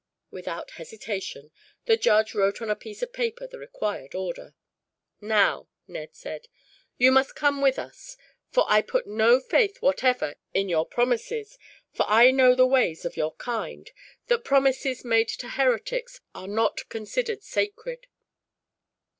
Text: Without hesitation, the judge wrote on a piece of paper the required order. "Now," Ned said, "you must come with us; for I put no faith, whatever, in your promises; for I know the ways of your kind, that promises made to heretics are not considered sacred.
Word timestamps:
Without 0.31 0.71
hesitation, 0.71 1.51
the 1.85 1.95
judge 1.95 2.33
wrote 2.33 2.59
on 2.59 2.71
a 2.71 2.75
piece 2.75 3.03
of 3.03 3.13
paper 3.13 3.45
the 3.45 3.59
required 3.59 4.15
order. 4.15 4.55
"Now," 5.21 5.69
Ned 5.87 6.15
said, 6.15 6.47
"you 6.97 7.11
must 7.11 7.35
come 7.35 7.61
with 7.61 7.77
us; 7.77 8.17
for 8.49 8.65
I 8.67 8.81
put 8.81 9.05
no 9.05 9.39
faith, 9.39 9.79
whatever, 9.79 10.33
in 10.55 10.69
your 10.69 10.87
promises; 10.87 11.55
for 11.93 12.07
I 12.09 12.31
know 12.31 12.55
the 12.55 12.65
ways 12.65 13.05
of 13.05 13.15
your 13.15 13.35
kind, 13.35 13.91
that 14.25 14.43
promises 14.43 15.05
made 15.05 15.27
to 15.37 15.49
heretics 15.49 16.19
are 16.33 16.47
not 16.47 16.89
considered 16.89 17.43
sacred. 17.43 18.07